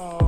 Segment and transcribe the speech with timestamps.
[0.00, 0.27] Um,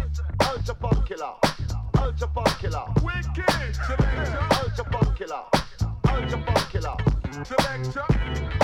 [7.43, 8.05] Selector,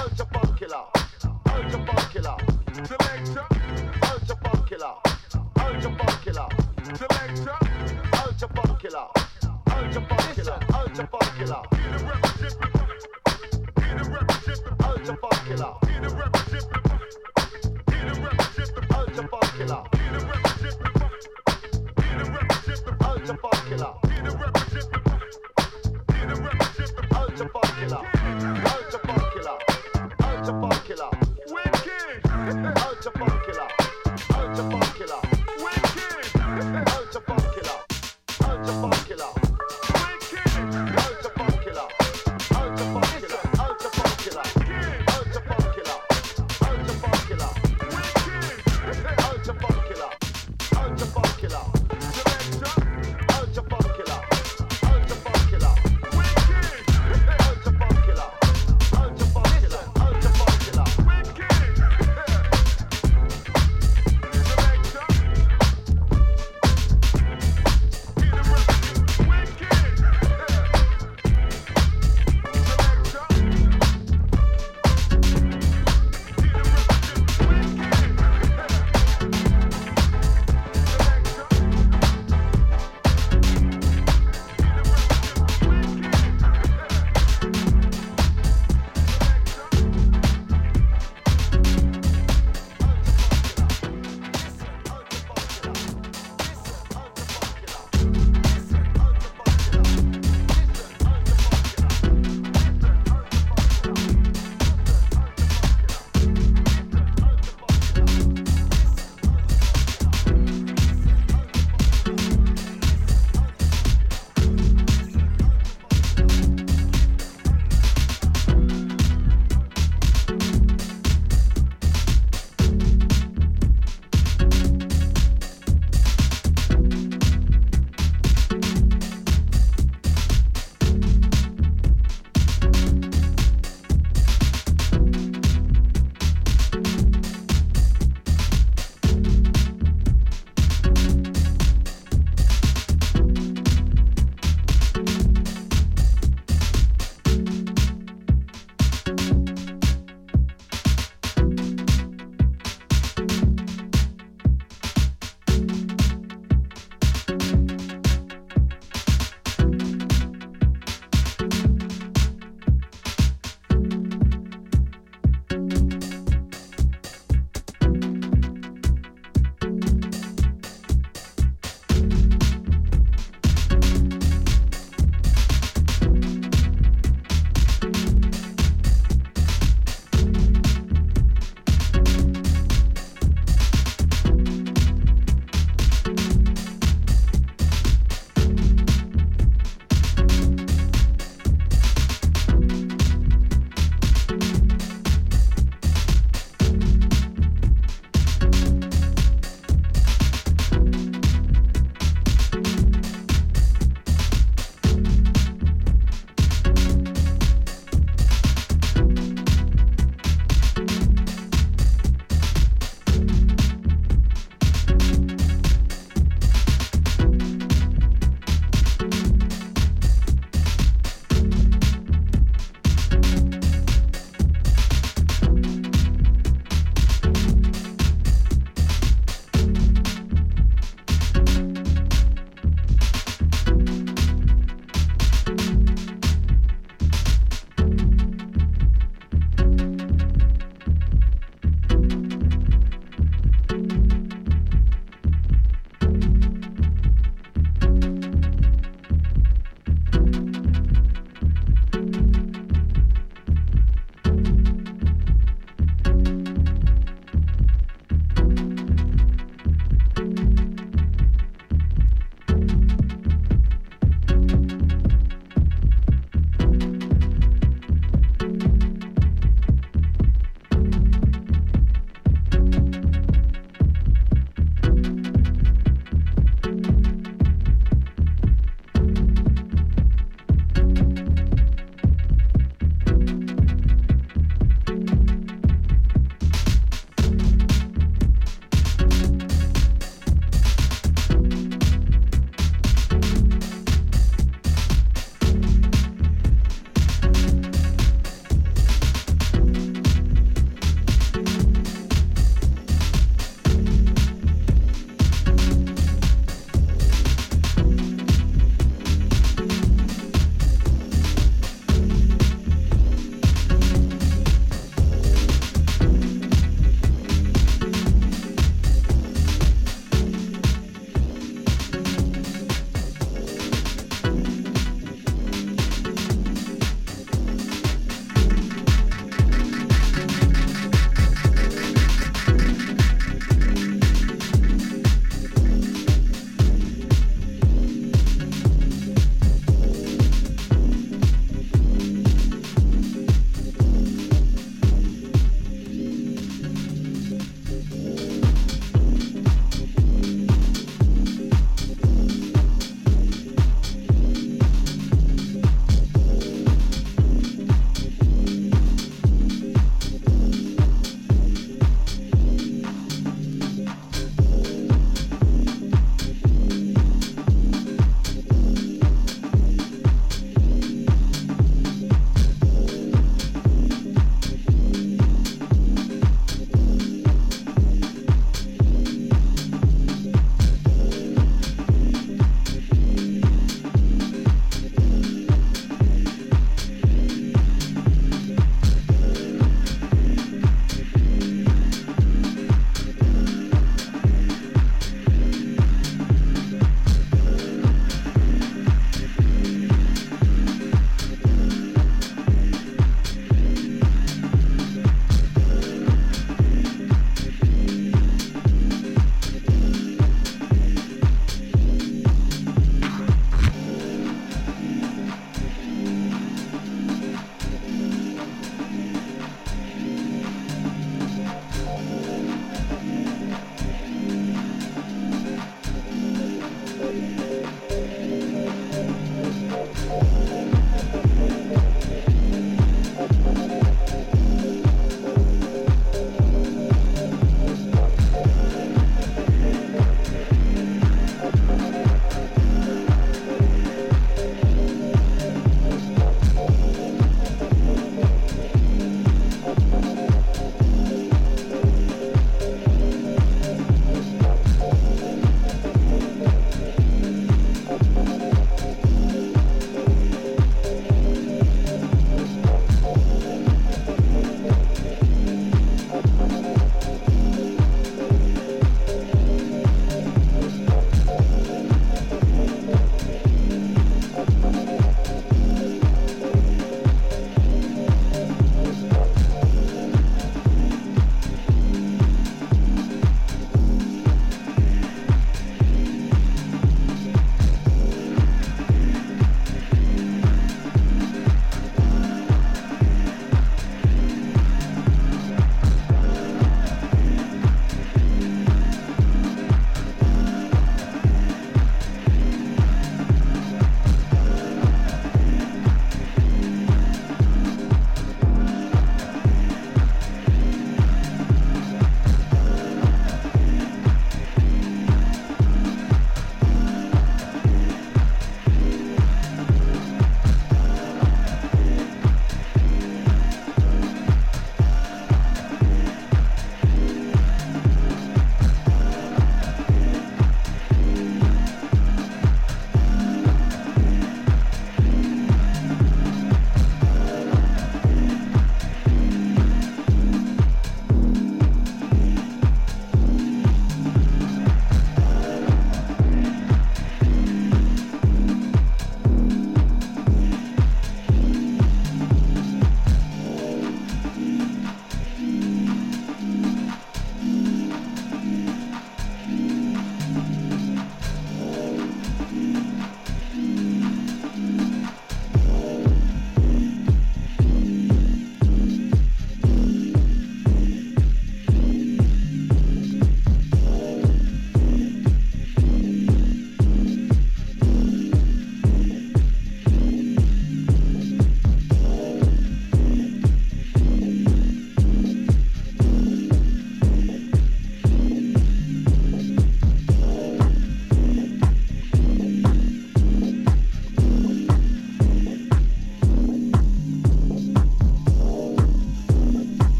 [0.00, 0.84] ultra bomb killer.
[1.54, 2.36] Ultra bomb killer.
[2.78, 2.96] Ultra
[4.36, 4.94] bomb killer.
[5.60, 6.48] Ultra bomb killer.
[8.24, 9.06] Ultra bomb killer.
[9.76, 10.58] Ultra bomb killer.
[10.72, 11.81] Ultra bomb killer.